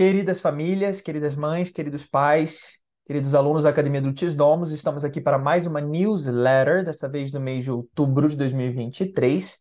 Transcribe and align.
Queridas 0.00 0.40
famílias, 0.40 0.98
queridas 1.02 1.36
mães, 1.36 1.68
queridos 1.68 2.06
pais, 2.06 2.80
queridos 3.06 3.34
alunos 3.34 3.64
da 3.64 3.68
Academia 3.68 4.00
do 4.00 4.14
Tisdomos, 4.14 4.72
estamos 4.72 5.04
aqui 5.04 5.20
para 5.20 5.38
mais 5.38 5.66
uma 5.66 5.78
newsletter, 5.78 6.82
dessa 6.82 7.06
vez 7.06 7.30
no 7.30 7.38
mês 7.38 7.64
de 7.64 7.70
outubro 7.70 8.26
de 8.26 8.34
2023, 8.34 9.58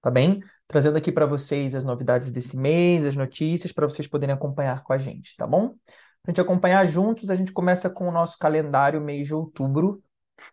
tá 0.00 0.08
bem? 0.08 0.44
Trazendo 0.68 0.96
aqui 0.96 1.10
para 1.10 1.26
vocês 1.26 1.74
as 1.74 1.82
novidades 1.82 2.30
desse 2.30 2.56
mês, 2.56 3.04
as 3.04 3.16
notícias, 3.16 3.72
para 3.72 3.84
vocês 3.84 4.06
poderem 4.06 4.32
acompanhar 4.32 4.84
com 4.84 4.92
a 4.92 4.96
gente, 4.96 5.36
tá 5.36 5.44
bom? 5.44 5.70
Para 5.70 6.28
a 6.28 6.30
gente 6.30 6.40
acompanhar 6.40 6.86
juntos, 6.86 7.28
a 7.28 7.34
gente 7.34 7.50
começa 7.50 7.90
com 7.90 8.06
o 8.08 8.12
nosso 8.12 8.38
calendário 8.38 9.00
mês 9.00 9.26
de 9.26 9.34
outubro. 9.34 10.00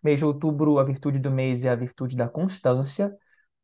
Mês 0.02 0.18
de 0.18 0.24
outubro, 0.24 0.80
a 0.80 0.82
virtude 0.82 1.20
do 1.20 1.30
mês 1.30 1.64
é 1.64 1.68
a 1.68 1.76
virtude 1.76 2.16
da 2.16 2.28
constância. 2.28 3.16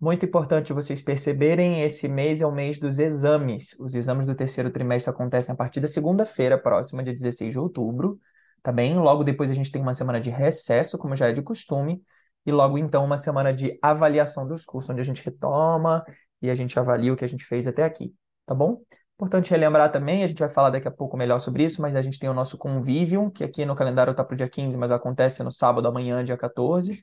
Muito 0.05 0.27
importante 0.27 0.71
vocês 0.75 1.01
perceberem, 1.01 1.81
esse 1.81 2.07
mês 2.09 2.43
é 2.43 2.47
o 2.47 2.53
mês 2.53 2.79
dos 2.79 2.99
exames. 2.99 3.75
Os 3.79 3.95
exames 3.95 4.27
do 4.27 4.35
terceiro 4.35 4.71
trimestre 4.71 5.11
acontecem 5.11 5.51
a 5.51 5.57
partir 5.57 5.81
da 5.81 5.89
segunda-feira 5.89 6.59
próxima, 6.59 7.03
dia 7.03 7.15
16 7.15 7.55
de 7.55 7.59
outubro, 7.59 8.21
tá 8.63 8.71
bem? 8.71 8.99
Logo 8.99 9.25
depois 9.25 9.51
a 9.51 9.55
gente 9.55 9.73
tem 9.73 9.81
uma 9.81 9.95
semana 9.95 10.21
de 10.21 10.29
recesso, 10.29 10.99
como 10.99 11.17
já 11.17 11.29
é 11.29 11.33
de 11.33 11.41
costume, 11.41 12.03
e 12.45 12.53
logo 12.53 12.77
então 12.77 13.03
uma 13.03 13.17
semana 13.17 13.51
de 13.51 13.79
avaliação 13.81 14.47
dos 14.47 14.67
cursos, 14.67 14.91
onde 14.91 15.01
a 15.01 15.05
gente 15.05 15.25
retoma 15.25 16.05
e 16.43 16.51
a 16.51 16.55
gente 16.55 16.79
avalia 16.79 17.11
o 17.11 17.17
que 17.17 17.25
a 17.25 17.29
gente 17.29 17.43
fez 17.47 17.67
até 17.67 17.83
aqui, 17.83 18.15
tá 18.45 18.55
bom? 18.55 18.83
Importante 19.15 19.51
relembrar 19.53 19.91
também, 19.91 20.23
a 20.23 20.27
gente 20.27 20.41
vai 20.41 20.51
falar 20.51 20.69
daqui 20.69 20.87
a 20.87 20.91
pouco 20.91 21.17
melhor 21.17 21.39
sobre 21.39 21.65
isso, 21.65 21.81
mas 21.81 21.97
a 21.97 22.03
gente 22.03 22.19
tem 22.19 22.29
o 22.29 22.35
nosso 22.35 22.59
convívio, 22.59 23.31
que 23.31 23.43
aqui 23.43 23.65
no 23.65 23.75
calendário 23.75 24.11
está 24.11 24.23
para 24.23 24.35
o 24.35 24.37
dia 24.37 24.51
15, 24.51 24.77
mas 24.77 24.93
acontece 24.93 25.43
no 25.43 25.51
sábado 25.51 25.89
amanhã, 25.89 26.23
dia 26.23 26.37
14. 26.37 27.03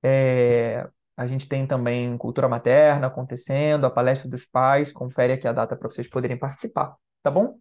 É, 0.00 0.88
a 1.20 1.26
gente 1.26 1.46
tem 1.46 1.66
também 1.66 2.16
cultura 2.16 2.48
materna 2.48 3.08
acontecendo, 3.08 3.84
a 3.84 3.90
palestra 3.90 4.26
dos 4.26 4.46
pais. 4.46 4.90
Confere 4.90 5.34
aqui 5.34 5.46
a 5.46 5.52
data 5.52 5.76
para 5.76 5.90
vocês 5.90 6.08
poderem 6.08 6.38
participar, 6.38 6.96
tá 7.22 7.30
bom? 7.30 7.58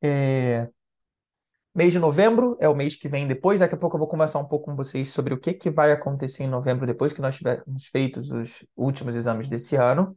É... 0.00 0.70
Mês 1.74 1.92
de 1.92 1.98
novembro 1.98 2.56
é 2.58 2.66
o 2.70 2.74
mês 2.74 2.96
que 2.96 3.10
vem 3.10 3.28
depois. 3.28 3.60
Daqui 3.60 3.74
a 3.74 3.78
pouco 3.78 3.96
eu 3.96 3.98
vou 3.98 4.08
conversar 4.08 4.38
um 4.38 4.46
pouco 4.46 4.70
com 4.70 4.74
vocês 4.74 5.10
sobre 5.10 5.34
o 5.34 5.38
que, 5.38 5.52
que 5.52 5.68
vai 5.70 5.92
acontecer 5.92 6.44
em 6.44 6.48
novembro 6.48 6.86
depois 6.86 7.12
que 7.12 7.20
nós 7.20 7.36
tivermos 7.36 7.86
feito 7.88 8.20
os 8.20 8.64
últimos 8.74 9.16
exames 9.16 9.50
desse 9.50 9.76
ano, 9.76 10.16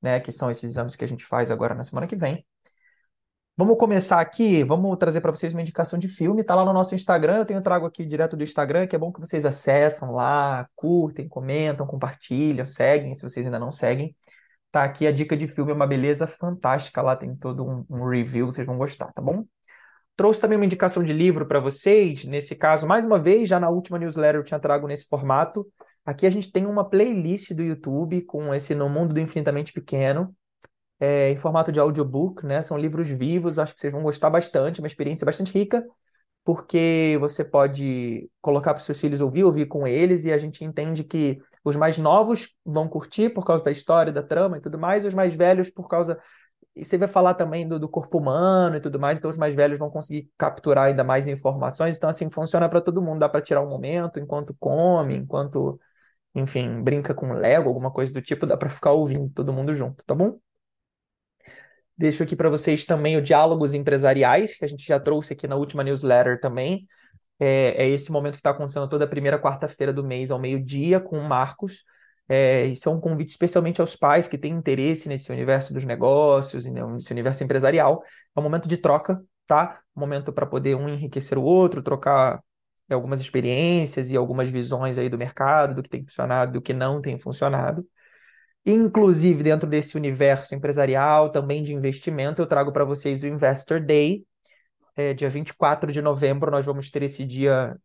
né? 0.00 0.20
Que 0.20 0.32
são 0.32 0.50
esses 0.50 0.70
exames 0.70 0.96
que 0.96 1.04
a 1.04 1.08
gente 1.08 1.26
faz 1.26 1.50
agora 1.50 1.74
na 1.74 1.84
semana 1.84 2.06
que 2.06 2.16
vem. 2.16 2.46
Vamos 3.60 3.76
começar 3.76 4.20
aqui, 4.22 4.64
vamos 4.64 4.96
trazer 4.96 5.20
para 5.20 5.30
vocês 5.30 5.52
uma 5.52 5.60
indicação 5.60 5.98
de 5.98 6.08
filme, 6.08 6.42
tá 6.42 6.54
lá 6.54 6.64
no 6.64 6.72
nosso 6.72 6.94
Instagram, 6.94 7.40
eu 7.40 7.44
tenho 7.44 7.60
trago 7.60 7.84
aqui 7.84 8.06
direto 8.06 8.34
do 8.34 8.42
Instagram, 8.42 8.86
que 8.86 8.96
é 8.96 8.98
bom 8.98 9.12
que 9.12 9.20
vocês 9.20 9.44
acessam 9.44 10.12
lá, 10.12 10.66
curtem, 10.74 11.28
comentam, 11.28 11.86
compartilham, 11.86 12.64
seguem, 12.64 13.12
se 13.12 13.20
vocês 13.20 13.44
ainda 13.44 13.58
não 13.58 13.70
seguem. 13.70 14.16
Tá 14.72 14.82
aqui 14.82 15.06
a 15.06 15.12
dica 15.12 15.36
de 15.36 15.46
filme, 15.46 15.72
é 15.72 15.74
uma 15.74 15.86
beleza 15.86 16.26
fantástica, 16.26 17.02
lá 17.02 17.14
tem 17.14 17.36
todo 17.36 17.62
um, 17.62 17.84
um 17.90 18.08
review, 18.08 18.46
vocês 18.46 18.66
vão 18.66 18.78
gostar, 18.78 19.12
tá 19.12 19.20
bom? 19.20 19.44
Trouxe 20.16 20.40
também 20.40 20.56
uma 20.56 20.64
indicação 20.64 21.04
de 21.04 21.12
livro 21.12 21.44
para 21.46 21.60
vocês, 21.60 22.24
nesse 22.24 22.56
caso, 22.56 22.86
mais 22.86 23.04
uma 23.04 23.18
vez, 23.18 23.46
já 23.46 23.60
na 23.60 23.68
última 23.68 23.98
newsletter 23.98 24.36
eu 24.40 24.44
tinha 24.44 24.58
trago 24.58 24.86
nesse 24.86 25.06
formato. 25.06 25.70
Aqui 26.02 26.26
a 26.26 26.30
gente 26.30 26.50
tem 26.50 26.64
uma 26.64 26.88
playlist 26.88 27.52
do 27.52 27.62
YouTube 27.62 28.22
com 28.22 28.54
esse 28.54 28.74
No 28.74 28.88
Mundo 28.88 29.12
do 29.12 29.20
Infinitamente 29.20 29.70
Pequeno, 29.70 30.34
é, 31.00 31.30
em 31.30 31.38
formato 31.38 31.72
de 31.72 31.80
audiobook, 31.80 32.44
né? 32.46 32.62
São 32.62 32.78
livros 32.78 33.08
vivos, 33.08 33.58
acho 33.58 33.74
que 33.74 33.80
vocês 33.80 33.92
vão 33.92 34.02
gostar 34.02 34.30
bastante, 34.30 34.80
uma 34.80 34.86
experiência 34.86 35.24
bastante 35.24 35.52
rica, 35.52 35.84
porque 36.44 37.16
você 37.20 37.44
pode 37.44 38.30
colocar 38.40 38.74
para 38.74 38.80
os 38.80 38.86
seus 38.86 39.00
filhos 39.00 39.20
ouvir, 39.20 39.44
ouvir 39.44 39.66
com 39.66 39.86
eles, 39.86 40.24
e 40.24 40.32
a 40.32 40.38
gente 40.38 40.64
entende 40.64 41.04
que 41.04 41.40
os 41.64 41.76
mais 41.76 41.98
novos 41.98 42.54
vão 42.64 42.88
curtir 42.88 43.30
por 43.30 43.44
causa 43.44 43.64
da 43.64 43.70
história, 43.70 44.12
da 44.12 44.22
trama 44.22 44.58
e 44.58 44.60
tudo 44.60 44.78
mais, 44.78 45.04
e 45.04 45.06
os 45.06 45.14
mais 45.14 45.34
velhos 45.34 45.70
por 45.70 45.88
causa. 45.88 46.18
E 46.74 46.84
você 46.84 46.96
vai 46.98 47.08
falar 47.08 47.34
também 47.34 47.66
do, 47.66 47.78
do 47.78 47.88
corpo 47.88 48.18
humano 48.18 48.76
e 48.76 48.80
tudo 48.80 48.98
mais, 48.98 49.18
então 49.18 49.30
os 49.30 49.36
mais 49.38 49.54
velhos 49.54 49.78
vão 49.78 49.90
conseguir 49.90 50.30
capturar 50.38 50.86
ainda 50.86 51.04
mais 51.04 51.28
informações. 51.28 51.96
Então, 51.96 52.08
assim, 52.10 52.30
funciona 52.30 52.68
para 52.68 52.80
todo 52.80 53.02
mundo, 53.02 53.18
dá 53.20 53.28
para 53.28 53.42
tirar 53.42 53.60
um 53.62 53.68
momento 53.68 54.20
enquanto 54.20 54.54
come, 54.58 55.16
enquanto, 55.16 55.80
enfim, 56.34 56.82
brinca 56.82 57.14
com 57.14 57.32
Lego, 57.34 57.68
alguma 57.68 57.92
coisa 57.92 58.12
do 58.14 58.22
tipo, 58.22 58.46
dá 58.46 58.56
para 58.56 58.70
ficar 58.70 58.92
ouvindo 58.92 59.30
todo 59.30 59.52
mundo 59.52 59.74
junto, 59.74 60.04
tá 60.06 60.14
bom? 60.14 60.38
Deixo 62.00 62.22
aqui 62.22 62.34
para 62.34 62.48
vocês 62.48 62.86
também 62.86 63.18
o 63.18 63.20
Diálogos 63.20 63.74
Empresariais, 63.74 64.56
que 64.56 64.64
a 64.64 64.68
gente 64.68 64.86
já 64.86 64.98
trouxe 64.98 65.34
aqui 65.34 65.46
na 65.46 65.54
última 65.54 65.84
newsletter 65.84 66.40
também. 66.40 66.88
É, 67.38 67.74
é 67.76 67.88
esse 67.90 68.10
momento 68.10 68.36
que 68.36 68.40
está 68.40 68.48
acontecendo 68.48 68.88
toda 68.88 69.04
a 69.04 69.06
primeira 69.06 69.38
quarta-feira 69.38 69.92
do 69.92 70.02
mês, 70.02 70.30
ao 70.30 70.38
meio-dia, 70.38 70.98
com 70.98 71.18
o 71.18 71.28
Marcos. 71.28 71.84
É, 72.26 72.64
isso 72.64 72.88
é 72.88 72.92
um 72.92 72.98
convite 72.98 73.28
especialmente 73.28 73.82
aos 73.82 73.94
pais 73.96 74.26
que 74.26 74.38
têm 74.38 74.54
interesse 74.54 75.10
nesse 75.10 75.30
universo 75.30 75.74
dos 75.74 75.84
negócios, 75.84 76.64
nesse 76.64 77.12
universo 77.12 77.44
empresarial. 77.44 78.02
É 78.34 78.40
um 78.40 78.42
momento 78.42 78.66
de 78.66 78.78
troca, 78.78 79.22
tá? 79.46 79.78
Um 79.94 80.00
momento 80.00 80.32
para 80.32 80.46
poder 80.46 80.76
um 80.76 80.88
enriquecer 80.88 81.36
o 81.36 81.42
outro, 81.42 81.82
trocar 81.82 82.42
algumas 82.90 83.20
experiências 83.20 84.10
e 84.10 84.16
algumas 84.16 84.48
visões 84.48 84.96
aí 84.96 85.10
do 85.10 85.18
mercado, 85.18 85.74
do 85.74 85.82
que 85.82 85.90
tem 85.90 86.02
funcionado, 86.02 86.52
do 86.52 86.62
que 86.62 86.72
não 86.72 87.02
tem 87.02 87.18
funcionado. 87.18 87.86
Inclusive, 88.64 89.42
dentro 89.42 89.68
desse 89.68 89.96
universo 89.96 90.54
empresarial, 90.54 91.30
também 91.30 91.62
de 91.62 91.72
investimento, 91.74 92.42
eu 92.42 92.46
trago 92.46 92.72
para 92.72 92.84
vocês 92.84 93.22
o 93.22 93.26
Investor 93.26 93.80
Day. 93.80 94.24
É, 94.94 95.14
dia 95.14 95.30
24 95.30 95.90
de 95.90 96.02
novembro, 96.02 96.50
nós 96.50 96.66
vamos 96.66 96.90
ter 96.90 97.02
esse 97.02 97.24
dia 97.24 97.76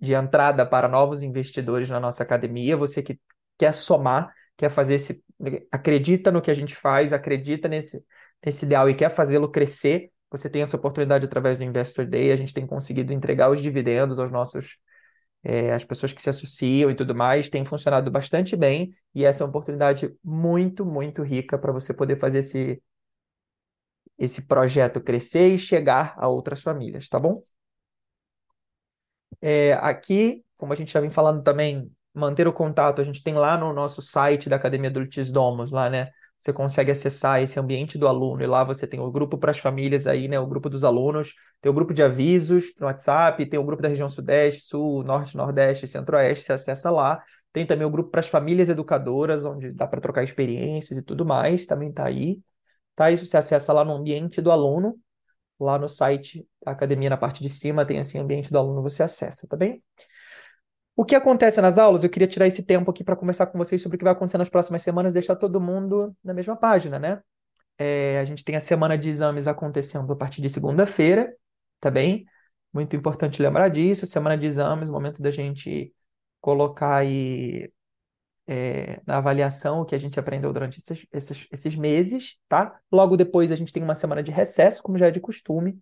de 0.00 0.14
entrada 0.14 0.66
para 0.66 0.88
novos 0.88 1.22
investidores 1.22 1.88
na 1.88 2.00
nossa 2.00 2.22
academia. 2.22 2.76
Você 2.76 3.02
que 3.02 3.18
quer 3.56 3.72
somar, 3.72 4.32
quer 4.56 4.70
fazer 4.70 4.94
esse. 4.94 5.22
acredita 5.70 6.30
no 6.30 6.42
que 6.42 6.50
a 6.50 6.54
gente 6.54 6.74
faz, 6.74 7.12
acredita 7.12 7.68
nesse, 7.68 8.04
nesse 8.44 8.64
ideal 8.64 8.90
e 8.90 8.94
quer 8.94 9.10
fazê-lo 9.10 9.48
crescer, 9.48 10.10
você 10.30 10.50
tem 10.50 10.62
essa 10.62 10.76
oportunidade 10.76 11.24
através 11.24 11.58
do 11.58 11.64
Investor 11.64 12.04
Day. 12.06 12.32
A 12.32 12.36
gente 12.36 12.52
tem 12.52 12.66
conseguido 12.66 13.12
entregar 13.12 13.50
os 13.50 13.62
dividendos 13.62 14.18
aos 14.18 14.32
nossos 14.32 14.76
é, 15.44 15.72
as 15.72 15.84
pessoas 15.84 16.12
que 16.12 16.22
se 16.22 16.30
associam 16.30 16.90
e 16.90 16.94
tudo 16.96 17.14
mais, 17.14 17.50
tem 17.50 17.64
funcionado 17.64 18.10
bastante 18.10 18.56
bem, 18.56 18.90
e 19.14 19.24
essa 19.24 19.42
é 19.42 19.46
uma 19.46 19.50
oportunidade 19.50 20.14
muito, 20.24 20.84
muito 20.86 21.22
rica 21.22 21.58
para 21.58 21.72
você 21.72 21.94
poder 21.94 22.16
fazer 22.18 22.38
esse, 22.40 22.82
esse 24.18 24.42
projeto 24.46 25.00
crescer 25.00 25.54
e 25.54 25.58
chegar 25.58 26.14
a 26.18 26.26
outras 26.28 26.60
famílias, 26.62 27.08
tá 27.08 27.18
bom? 27.20 27.40
É, 29.40 29.74
aqui, 29.74 30.44
como 30.56 30.72
a 30.72 30.76
gente 30.76 30.92
já 30.92 31.00
vem 31.00 31.10
falando 31.10 31.42
também, 31.42 31.90
manter 32.14 32.46
o 32.48 32.52
contato, 32.52 33.00
a 33.00 33.04
gente 33.04 33.22
tem 33.22 33.34
lá 33.34 33.58
no 33.58 33.72
nosso 33.72 34.00
site 34.00 34.48
da 34.48 34.56
Academia 34.56 34.90
Dulcis 34.90 35.30
Domos, 35.30 35.70
lá, 35.70 35.90
né? 35.90 36.10
Você 36.38 36.52
consegue 36.52 36.90
acessar 36.90 37.42
esse 37.42 37.58
ambiente 37.58 37.96
do 37.96 38.06
aluno 38.06 38.42
e 38.42 38.46
lá 38.46 38.62
você 38.64 38.86
tem 38.86 39.00
o 39.00 39.10
grupo 39.10 39.38
para 39.38 39.50
as 39.50 39.58
famílias 39.58 40.06
aí, 40.06 40.28
né? 40.28 40.38
O 40.38 40.46
grupo 40.46 40.68
dos 40.68 40.84
alunos, 40.84 41.32
tem 41.60 41.70
o 41.70 41.74
grupo 41.74 41.94
de 41.94 42.02
avisos 42.02 42.72
no 42.78 42.86
WhatsApp, 42.86 43.46
tem 43.46 43.58
o 43.58 43.64
grupo 43.64 43.82
da 43.82 43.88
região 43.88 44.08
Sudeste, 44.08 44.62
Sul, 44.62 45.02
Norte, 45.04 45.36
Nordeste, 45.36 45.86
Centro-Oeste, 45.88 46.44
você 46.44 46.52
acessa 46.52 46.90
lá. 46.90 47.22
Tem 47.52 47.64
também 47.66 47.86
o 47.86 47.90
grupo 47.90 48.10
para 48.10 48.20
as 48.20 48.28
famílias 48.28 48.68
educadoras, 48.68 49.44
onde 49.44 49.72
dá 49.72 49.86
para 49.86 50.00
trocar 50.00 50.22
experiências 50.22 50.98
e 50.98 51.02
tudo 51.02 51.24
mais, 51.24 51.66
também 51.66 51.88
está 51.88 52.04
aí. 52.04 52.40
Tá? 52.94 53.10
Isso 53.10 53.26
você 53.26 53.36
acessa 53.36 53.72
lá 53.72 53.84
no 53.84 53.92
ambiente 53.92 54.40
do 54.42 54.50
aluno, 54.50 54.98
lá 55.58 55.78
no 55.78 55.88
site 55.88 56.46
da 56.64 56.72
academia, 56.72 57.10
na 57.10 57.16
parte 57.16 57.42
de 57.42 57.48
cima, 57.48 57.86
tem 57.86 57.98
assim, 58.00 58.18
ambiente 58.18 58.50
do 58.50 58.58
aluno, 58.58 58.82
você 58.82 59.02
acessa, 59.02 59.46
tá 59.48 59.56
bem? 59.56 59.82
O 60.96 61.04
que 61.04 61.14
acontece 61.14 61.60
nas 61.60 61.76
aulas? 61.76 62.04
Eu 62.04 62.10
queria 62.10 62.28
tirar 62.28 62.46
esse 62.46 62.62
tempo 62.62 62.90
aqui 62.90 63.02
para 63.02 63.16
conversar 63.16 63.46
com 63.46 63.58
vocês 63.58 63.82
sobre 63.82 63.96
o 63.96 63.98
que 63.98 64.04
vai 64.04 64.12
acontecer 64.12 64.38
nas 64.38 64.48
próximas 64.48 64.82
semanas, 64.82 65.12
deixar 65.12 65.34
todo 65.34 65.60
mundo 65.60 66.16
na 66.22 66.32
mesma 66.32 66.56
página, 66.56 66.98
né? 66.98 67.20
É, 67.76 68.20
a 68.20 68.24
gente 68.24 68.44
tem 68.44 68.54
a 68.54 68.60
semana 68.60 68.96
de 68.96 69.08
exames 69.08 69.48
acontecendo 69.48 70.12
a 70.12 70.16
partir 70.16 70.40
de 70.40 70.48
segunda-feira, 70.48 71.34
tá 71.80 71.90
bem? 71.90 72.24
Muito 72.72 72.94
importante 72.94 73.42
lembrar 73.42 73.68
disso. 73.68 74.06
Semana 74.06 74.38
de 74.38 74.46
exames, 74.46 74.88
momento 74.88 75.20
da 75.20 75.32
gente 75.32 75.92
colocar 76.40 76.96
aí 76.96 77.72
é, 78.46 79.00
na 79.06 79.16
avaliação 79.16 79.80
o 79.80 79.84
que 79.84 79.94
a 79.96 79.98
gente 79.98 80.20
aprendeu 80.20 80.52
durante 80.52 80.78
esses, 80.78 81.06
esses, 81.12 81.48
esses 81.50 81.74
meses, 81.74 82.36
tá? 82.48 82.78
Logo 82.92 83.16
depois 83.16 83.50
a 83.50 83.56
gente 83.56 83.72
tem 83.72 83.82
uma 83.82 83.96
semana 83.96 84.22
de 84.22 84.30
recesso, 84.30 84.82
como 84.82 84.96
já 84.96 85.08
é 85.08 85.10
de 85.10 85.20
costume. 85.20 85.76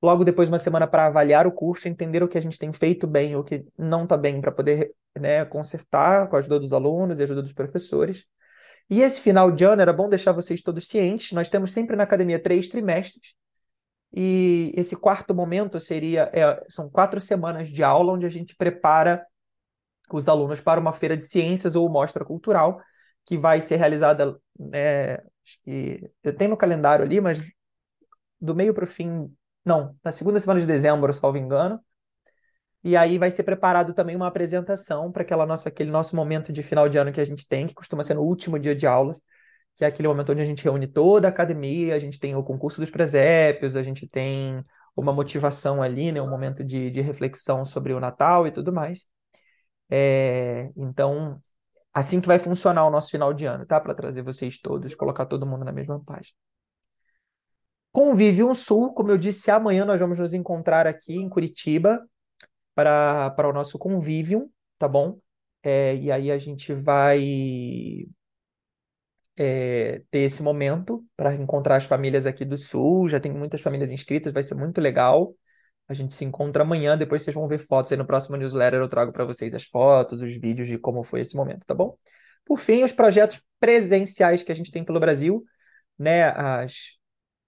Logo 0.00 0.24
depois, 0.24 0.48
uma 0.48 0.58
semana 0.58 0.86
para 0.86 1.06
avaliar 1.06 1.46
o 1.46 1.52
curso, 1.52 1.88
entender 1.88 2.22
o 2.22 2.28
que 2.28 2.38
a 2.38 2.40
gente 2.40 2.58
tem 2.58 2.72
feito 2.72 3.06
bem 3.06 3.34
ou 3.34 3.42
o 3.42 3.44
que 3.44 3.64
não 3.76 4.04
está 4.04 4.16
bem, 4.16 4.40
para 4.40 4.52
poder 4.52 4.94
né, 5.18 5.44
consertar 5.44 6.28
com 6.28 6.36
a 6.36 6.38
ajuda 6.38 6.60
dos 6.60 6.72
alunos 6.72 7.18
e 7.18 7.22
a 7.22 7.24
ajuda 7.24 7.42
dos 7.42 7.52
professores. 7.52 8.24
E 8.88 9.02
esse 9.02 9.20
final 9.20 9.50
de 9.50 9.64
ano 9.64 9.82
era 9.82 9.92
bom 9.92 10.08
deixar 10.08 10.32
vocês 10.32 10.62
todos 10.62 10.88
cientes. 10.88 11.32
Nós 11.32 11.48
temos 11.48 11.72
sempre 11.72 11.96
na 11.96 12.04
academia 12.04 12.40
três 12.40 12.68
trimestres. 12.68 13.34
E 14.14 14.72
esse 14.74 14.96
quarto 14.96 15.34
momento 15.34 15.78
seria 15.78 16.30
é, 16.32 16.64
são 16.68 16.88
quatro 16.88 17.20
semanas 17.20 17.68
de 17.68 17.82
aula 17.82 18.12
onde 18.12 18.24
a 18.24 18.30
gente 18.30 18.56
prepara 18.56 19.26
os 20.10 20.28
alunos 20.28 20.60
para 20.60 20.80
uma 20.80 20.92
feira 20.92 21.16
de 21.16 21.24
ciências 21.24 21.76
ou 21.76 21.90
mostra 21.90 22.24
cultural 22.24 22.80
que 23.26 23.36
vai 23.36 23.60
ser 23.60 23.76
realizada, 23.76 24.40
que 25.62 26.10
eu 26.22 26.34
tenho 26.34 26.50
no 26.52 26.56
calendário 26.56 27.04
ali, 27.04 27.20
mas 27.20 27.38
do 28.40 28.54
meio 28.54 28.72
para 28.72 28.84
o 28.84 28.86
fim 28.86 29.30
não, 29.68 29.96
na 30.04 30.12
segunda 30.12 30.40
semana 30.40 30.60
de 30.60 30.66
dezembro, 30.66 31.14
salvo 31.14 31.38
engano. 31.38 31.80
E 32.84 32.96
aí 32.96 33.18
vai 33.18 33.30
ser 33.30 33.42
preparado 33.42 33.92
também 33.92 34.14
uma 34.16 34.28
apresentação 34.28 35.10
para 35.10 35.22
aquela 35.22 35.44
nossa, 35.46 35.68
aquele 35.68 35.90
nosso 35.90 36.14
momento 36.16 36.52
de 36.52 36.62
final 36.62 36.88
de 36.88 36.96
ano 36.98 37.12
que 37.12 37.20
a 37.20 37.24
gente 37.24 37.46
tem, 37.46 37.66
que 37.66 37.74
costuma 37.74 38.02
ser 38.04 38.14
no 38.14 38.22
último 38.22 38.58
dia 38.58 38.74
de 38.74 38.86
aulas. 38.86 39.20
que 39.76 39.84
é 39.84 39.88
aquele 39.88 40.08
momento 40.08 40.32
onde 40.32 40.42
a 40.42 40.46
gente 40.46 40.64
reúne 40.64 40.86
toda 40.88 41.28
a 41.28 41.30
academia, 41.30 41.96
a 41.96 42.00
gente 42.00 42.20
tem 42.20 42.36
o 42.36 42.44
concurso 42.44 42.80
dos 42.80 42.90
presépios, 42.90 43.76
a 43.76 43.82
gente 43.84 44.08
tem 44.08 44.64
uma 44.96 45.12
motivação 45.12 45.82
ali, 45.82 46.12
né, 46.12 46.22
um 46.22 46.30
momento 46.30 46.64
de, 46.64 46.90
de 46.90 47.00
reflexão 47.02 47.64
sobre 47.64 47.94
o 47.94 48.00
Natal 48.00 48.46
e 48.46 48.52
tudo 48.52 48.72
mais. 48.72 49.06
É, 49.90 50.70
então, 50.76 51.40
assim 51.94 52.20
que 52.20 52.28
vai 52.28 52.38
funcionar 52.38 52.86
o 52.86 52.90
nosso 52.90 53.10
final 53.10 53.34
de 53.34 53.46
ano, 53.46 53.66
tá? 53.66 53.80
Para 53.80 53.94
trazer 53.94 54.22
vocês 54.22 54.58
todos, 54.60 54.94
colocar 54.94 55.26
todo 55.26 55.46
mundo 55.46 55.64
na 55.64 55.72
mesma 55.72 56.02
página. 56.04 56.34
Convívio 57.98 58.54
Sul, 58.54 58.92
como 58.94 59.10
eu 59.10 59.18
disse, 59.18 59.50
amanhã 59.50 59.84
nós 59.84 59.98
vamos 59.98 60.20
nos 60.20 60.32
encontrar 60.32 60.86
aqui 60.86 61.16
em 61.16 61.28
Curitiba 61.28 62.00
para, 62.72 63.30
para 63.30 63.48
o 63.48 63.52
nosso 63.52 63.76
convívio, 63.76 64.48
tá 64.78 64.86
bom? 64.86 65.18
É, 65.64 65.96
e 65.96 66.12
aí 66.12 66.30
a 66.30 66.38
gente 66.38 66.72
vai 66.72 68.06
é, 69.36 70.00
ter 70.12 70.20
esse 70.20 70.44
momento 70.44 71.04
para 71.16 71.34
encontrar 71.34 71.74
as 71.74 71.86
famílias 71.86 72.24
aqui 72.24 72.44
do 72.44 72.56
Sul. 72.56 73.08
Já 73.08 73.18
tem 73.18 73.32
muitas 73.32 73.60
famílias 73.60 73.90
inscritas, 73.90 74.32
vai 74.32 74.44
ser 74.44 74.54
muito 74.54 74.80
legal. 74.80 75.34
A 75.88 75.92
gente 75.92 76.14
se 76.14 76.24
encontra 76.24 76.62
amanhã, 76.62 76.96
depois 76.96 77.22
vocês 77.24 77.34
vão 77.34 77.48
ver 77.48 77.58
fotos 77.58 77.90
aí 77.90 77.98
no 77.98 78.06
próximo 78.06 78.36
newsletter. 78.36 78.78
Eu 78.78 78.88
trago 78.88 79.10
para 79.10 79.24
vocês 79.24 79.56
as 79.56 79.64
fotos, 79.64 80.22
os 80.22 80.36
vídeos 80.36 80.68
de 80.68 80.78
como 80.78 81.02
foi 81.02 81.22
esse 81.22 81.34
momento, 81.34 81.66
tá 81.66 81.74
bom? 81.74 81.98
Por 82.44 82.60
fim, 82.60 82.84
os 82.84 82.92
projetos 82.92 83.42
presenciais 83.58 84.44
que 84.44 84.52
a 84.52 84.54
gente 84.54 84.70
tem 84.70 84.84
pelo 84.84 85.00
Brasil, 85.00 85.42
né? 85.98 86.28
As, 86.28 86.96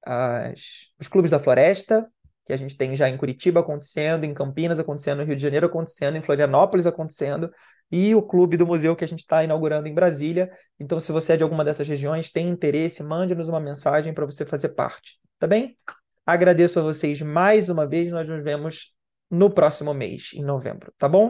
as, 0.04 0.88
os 0.98 1.08
clubes 1.08 1.30
da 1.30 1.38
floresta, 1.38 2.08
que 2.46 2.52
a 2.52 2.56
gente 2.56 2.76
tem 2.76 2.96
já 2.96 3.08
em 3.08 3.16
Curitiba 3.16 3.60
acontecendo, 3.60 4.24
em 4.24 4.34
Campinas 4.34 4.80
acontecendo, 4.80 5.18
no 5.18 5.24
Rio 5.24 5.36
de 5.36 5.42
Janeiro 5.42 5.66
acontecendo, 5.66 6.16
em 6.16 6.22
Florianópolis 6.22 6.86
acontecendo, 6.86 7.50
e 7.92 8.14
o 8.14 8.22
clube 8.22 8.56
do 8.56 8.66
museu 8.66 8.94
que 8.94 9.04
a 9.04 9.08
gente 9.08 9.20
está 9.20 9.42
inaugurando 9.42 9.88
em 9.88 9.94
Brasília. 9.94 10.50
Então, 10.78 11.00
se 11.00 11.12
você 11.12 11.34
é 11.34 11.36
de 11.36 11.42
alguma 11.42 11.64
dessas 11.64 11.86
regiões, 11.86 12.30
tem 12.30 12.48
interesse, 12.48 13.02
mande-nos 13.02 13.48
uma 13.48 13.60
mensagem 13.60 14.12
para 14.14 14.26
você 14.26 14.44
fazer 14.44 14.70
parte, 14.70 15.18
tá 15.38 15.46
bem? 15.46 15.76
Agradeço 16.24 16.78
a 16.78 16.82
vocês 16.82 17.20
mais 17.20 17.68
uma 17.68 17.86
vez, 17.86 18.10
nós 18.10 18.28
nos 18.28 18.42
vemos 18.42 18.94
no 19.30 19.50
próximo 19.50 19.94
mês, 19.94 20.30
em 20.34 20.44
novembro, 20.44 20.92
tá 20.98 21.08
bom? 21.08 21.26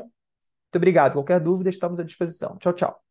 Muito 0.70 0.76
obrigado. 0.76 1.14
Qualquer 1.14 1.40
dúvida, 1.40 1.68
estamos 1.68 1.98
à 1.98 2.04
disposição. 2.04 2.56
Tchau, 2.58 2.72
tchau. 2.72 3.09